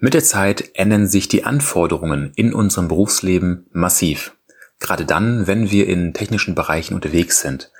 [0.00, 4.36] Mit der Zeit ändern sich die Anforderungen in unserem Berufsleben massiv.
[4.78, 7.72] Gerade dann, wenn wir in technischen Bereichen unterwegs sind.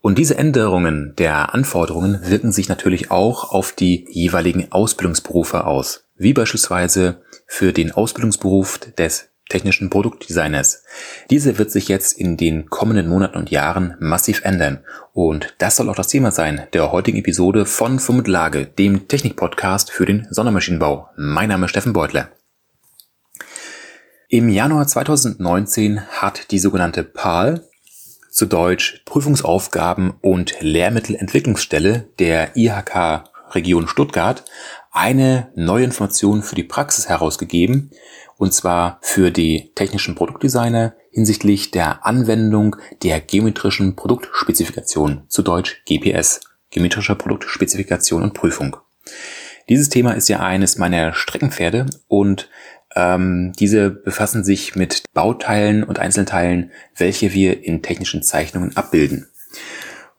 [0.00, 6.06] Und diese Änderungen der Anforderungen wirken sich natürlich auch auf die jeweiligen Ausbildungsberufe aus.
[6.16, 10.84] Wie beispielsweise für den Ausbildungsberuf des technischen Produktdesigners.
[11.30, 14.80] Diese wird sich jetzt in den kommenden Monaten und Jahren massiv ändern.
[15.12, 18.24] Und das soll auch das Thema sein der heutigen Episode von Fum
[18.78, 21.08] dem Technikpodcast für den Sondermaschinenbau.
[21.16, 22.30] Mein Name ist Steffen Beutler.
[24.28, 27.68] Im Januar 2019 hat die sogenannte PAL,
[28.30, 34.44] zu Deutsch Prüfungsaufgaben und Lehrmittelentwicklungsstelle der IHK Region Stuttgart,
[34.90, 37.90] eine neue Information für die Praxis herausgegeben,
[38.44, 46.40] und zwar für die technischen Produktdesigner hinsichtlich der Anwendung der geometrischen Produktspezifikation, zu Deutsch GPS,
[46.68, 48.76] geometrischer Produktspezifikation und Prüfung.
[49.70, 52.50] Dieses Thema ist ja eines meiner Streckenpferde und
[52.94, 59.26] ähm, diese befassen sich mit Bauteilen und Einzelteilen, welche wir in technischen Zeichnungen abbilden.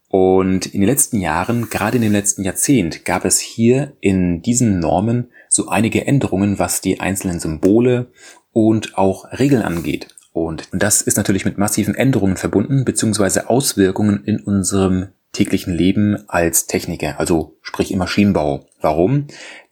[0.08, 4.80] Und in den letzten Jahren, gerade in dem letzten Jahrzehnt, gab es hier in diesen
[4.80, 8.08] Normen so einige Änderungen, was die einzelnen Symbole
[8.52, 10.10] und auch Regeln angeht.
[10.34, 16.68] Und das ist natürlich mit massiven Änderungen verbunden, beziehungsweise Auswirkungen in unserem täglichen Leben als
[16.68, 18.66] Techniker, also sprich im Maschinenbau.
[18.82, 19.28] Warum?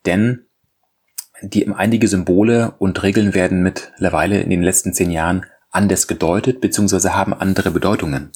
[0.06, 0.46] Denn
[1.42, 7.14] die einige Symbole und Regeln werden mittlerweile in den letzten zehn Jahren anders gedeutet, beziehungsweise
[7.14, 8.30] haben andere Bedeutungen.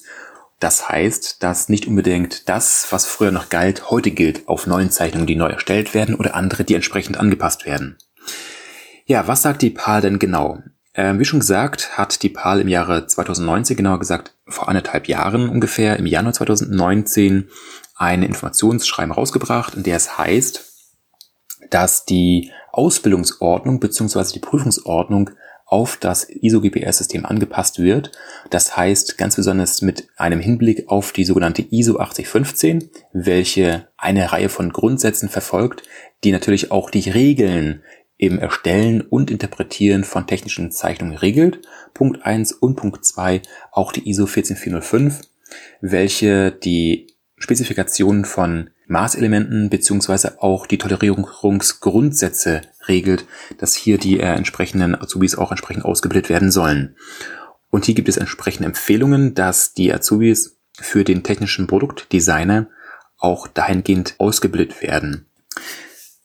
[0.61, 5.27] Das heißt, dass nicht unbedingt das, was früher noch galt, heute gilt auf neuen Zeichnungen,
[5.27, 7.97] die neu erstellt werden oder andere, die entsprechend angepasst werden.
[9.06, 10.59] Ja, was sagt die PAL denn genau?
[10.95, 15.48] Ähm, wie schon gesagt, hat die PAL im Jahre 2019, genauer gesagt vor anderthalb Jahren
[15.48, 17.48] ungefähr, im Januar 2019,
[17.95, 20.65] ein Informationsschreiben rausgebracht, in der es heißt,
[21.70, 24.33] dass die Ausbildungsordnung bzw.
[24.34, 25.31] die Prüfungsordnung
[25.69, 28.11] auf das ISO-GPS-System angepasst wird.
[28.49, 34.49] Das heißt ganz besonders mit einem Hinblick auf die sogenannte ISO 8015, welche eine Reihe
[34.49, 35.83] von Grundsätzen verfolgt,
[36.25, 37.83] die natürlich auch die Regeln
[38.17, 41.61] im Erstellen und Interpretieren von technischen Zeichnungen regelt.
[41.93, 45.21] Punkt eins und Punkt zwei auch die ISO 14405,
[45.83, 53.26] welche die Spezifikationen von Maßelementen beziehungsweise auch die Tolerierungsgrundsätze regelt,
[53.59, 56.97] dass hier die äh, entsprechenden Azubis auch entsprechend ausgebildet werden sollen.
[57.71, 62.69] Und hier gibt es entsprechende Empfehlungen, dass die Azubis für den technischen Produktdesigner
[63.19, 65.27] auch dahingehend ausgebildet werden.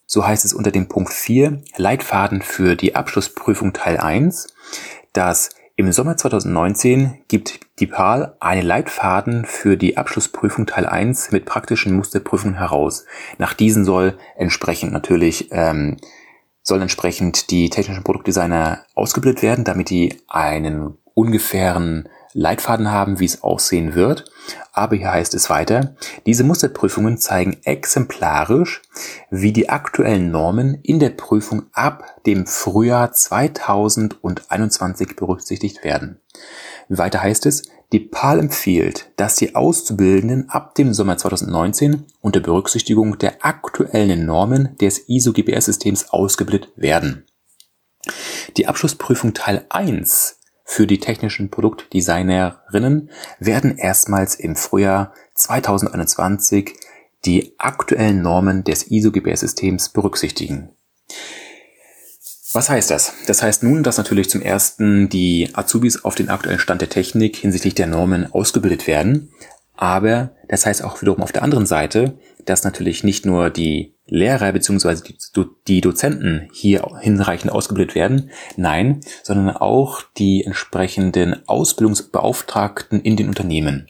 [0.06, 4.53] So heißt es unter dem Punkt 4 Leitfaden für die Abschlussprüfung Teil 1,
[5.12, 11.45] dass im Sommer 2019 gibt die PAL einen Leitfaden für die Abschlussprüfung Teil 1 mit
[11.45, 13.06] praktischen Musterprüfungen heraus.
[13.39, 15.97] Nach diesen soll entsprechend natürlich ähm,
[16.61, 23.44] sollen entsprechend die technischen Produktdesigner ausgebildet werden, damit die einen ungefähren Leitfaden haben, wie es
[23.44, 24.26] aussehen wird.
[24.72, 25.96] Aber hier heißt es weiter,
[26.26, 28.82] diese Musterprüfungen zeigen exemplarisch,
[29.30, 36.20] wie die aktuellen Normen in der Prüfung ab dem Frühjahr 2021 berücksichtigt werden.
[36.90, 43.20] Weiter heißt es, die PAL empfiehlt, dass die Auszubildenden ab dem Sommer 2019 unter Berücksichtigung
[43.20, 47.26] der aktuellen Normen des ISO-GPS-Systems ausgebildet werden.
[48.58, 53.09] Die Abschlussprüfung Teil 1 für die technischen Produktdesignerinnen
[53.40, 56.74] werden erstmals im Frühjahr 2021
[57.25, 60.69] die aktuellen Normen des ISO-GBS-Systems berücksichtigen.
[62.53, 63.13] Was heißt das?
[63.25, 67.35] Das heißt nun, dass natürlich zum ersten die Azubis auf den aktuellen Stand der Technik
[67.35, 69.31] hinsichtlich der Normen ausgebildet werden.
[69.75, 74.52] Aber das heißt auch wiederum auf der anderen Seite, dass natürlich nicht nur die Lehrer
[74.52, 75.14] bzw.
[75.68, 83.88] die Dozenten hier hinreichend ausgebildet werden, nein, sondern auch die entsprechenden Ausbildungsbeauftragten in den Unternehmen.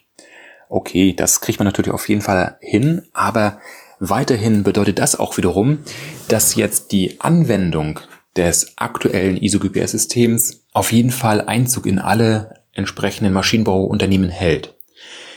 [0.70, 3.60] Okay, das kriegt man natürlich auf jeden Fall hin, aber
[4.00, 5.80] weiterhin bedeutet das auch wiederum,
[6.28, 8.00] dass jetzt die Anwendung
[8.36, 14.76] des aktuellen ISO-GPS-Systems auf jeden Fall Einzug in alle entsprechenden Maschinenbauunternehmen hält.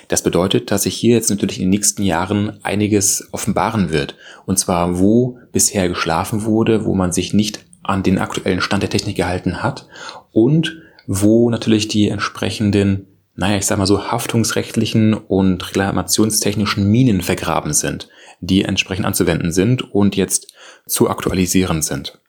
[0.09, 4.17] Das bedeutet, dass sich hier jetzt natürlich in den nächsten Jahren einiges offenbaren wird.
[4.45, 8.91] Und zwar, wo bisher geschlafen wurde, wo man sich nicht an den aktuellen Stand der
[8.91, 9.89] Technik gehalten hat
[10.33, 17.73] und wo natürlich die entsprechenden, naja, ich sag mal so, haftungsrechtlichen und reklamationstechnischen Minen vergraben
[17.73, 18.09] sind,
[18.41, 20.53] die entsprechend anzuwenden sind und jetzt
[20.87, 22.21] zu aktualisieren sind.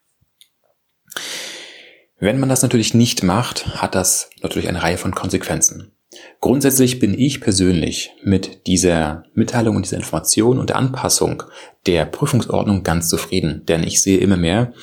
[2.20, 5.92] Wenn man das natürlich nicht macht, hat das natürlich eine Reihe von Konsequenzen.
[6.40, 11.44] Grundsätzlich bin ich persönlich mit dieser Mitteilung und dieser Information und der Anpassung
[11.86, 14.74] der Prüfungsordnung ganz zufrieden, denn ich sehe immer mehr,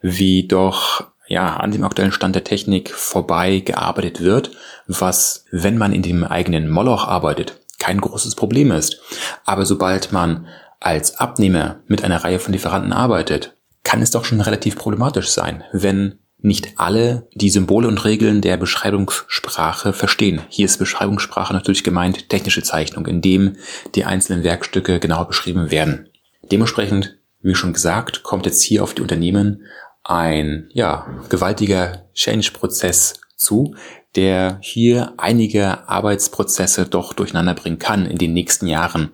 [0.00, 4.50] wie doch ja, an dem aktuellen Stand der Technik vorbei gearbeitet wird,
[4.86, 9.00] was, wenn man in dem eigenen Moloch arbeitet, kein großes Problem ist.
[9.44, 10.46] Aber sobald man
[10.80, 15.64] als Abnehmer mit einer Reihe von Lieferanten arbeitet, kann es doch schon relativ problematisch sein,
[15.72, 20.42] wenn nicht alle die Symbole und Regeln der Beschreibungssprache verstehen.
[20.48, 23.56] Hier ist Beschreibungssprache natürlich gemeint technische Zeichnung, in dem
[23.94, 26.08] die einzelnen Werkstücke genau beschrieben werden.
[26.50, 29.62] Dementsprechend, wie schon gesagt, kommt jetzt hier auf die Unternehmen
[30.04, 33.74] ein ja, gewaltiger Change-Prozess zu,
[34.14, 39.12] der hier einige Arbeitsprozesse doch durcheinander bringen kann in den nächsten Jahren.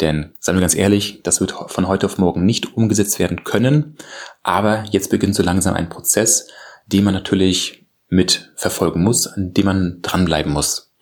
[0.00, 3.96] Denn, seien wir ganz ehrlich, das wird von heute auf morgen nicht umgesetzt werden können.
[4.42, 6.48] Aber jetzt beginnt so langsam ein Prozess,
[6.92, 10.92] den man natürlich mit verfolgen muss, an dem man dranbleiben muss.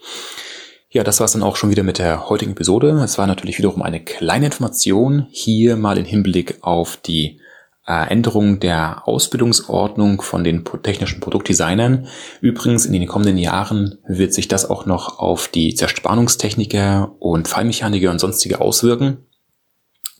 [0.90, 2.90] Ja, das war es dann auch schon wieder mit der heutigen Episode.
[3.02, 7.40] Es war natürlich wiederum eine kleine Information, hier mal im Hinblick auf die
[7.86, 12.08] äh, Änderung der Ausbildungsordnung von den technischen Produktdesignern.
[12.40, 18.10] Übrigens, in den kommenden Jahren wird sich das auch noch auf die Zerspannungstechniker und Fallmechaniker
[18.10, 19.18] und sonstige auswirken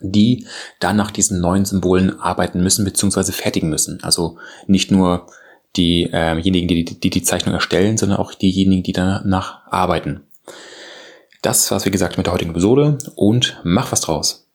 [0.01, 0.47] die
[0.79, 3.33] dann nach diesen neuen Symbolen arbeiten müssen bzw.
[3.33, 4.03] fertigen müssen.
[4.03, 4.37] Also
[4.67, 5.27] nicht nur
[5.77, 10.23] diejenigen, die, die die Zeichnung erstellen, sondern auch diejenigen, die danach arbeiten.
[11.43, 14.46] Das war's, wie gesagt, mit der heutigen Episode und mach was draus.